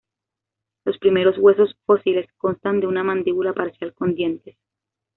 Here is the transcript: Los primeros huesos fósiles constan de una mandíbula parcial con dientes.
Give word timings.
Los 0.83 0.97
primeros 0.97 1.37
huesos 1.37 1.77
fósiles 1.85 2.27
constan 2.39 2.79
de 2.79 2.87
una 2.87 3.03
mandíbula 3.03 3.53
parcial 3.53 3.93
con 3.93 4.15
dientes. 4.15 4.57